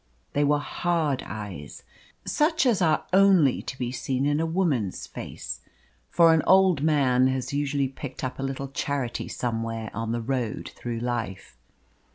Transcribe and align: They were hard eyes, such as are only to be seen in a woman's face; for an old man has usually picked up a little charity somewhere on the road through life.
They 0.33 0.43
were 0.43 0.57
hard 0.57 1.21
eyes, 1.27 1.83
such 2.25 2.65
as 2.65 2.81
are 2.81 3.05
only 3.13 3.61
to 3.61 3.77
be 3.77 3.91
seen 3.91 4.25
in 4.25 4.39
a 4.39 4.47
woman's 4.47 5.05
face; 5.05 5.61
for 6.09 6.33
an 6.33 6.41
old 6.47 6.81
man 6.81 7.27
has 7.27 7.53
usually 7.53 7.87
picked 7.87 8.23
up 8.23 8.39
a 8.39 8.43
little 8.43 8.69
charity 8.69 9.27
somewhere 9.27 9.91
on 9.93 10.11
the 10.11 10.19
road 10.21 10.71
through 10.75 11.01
life. 11.01 11.55